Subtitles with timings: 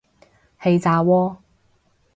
[0.59, 1.37] 氣炸鍋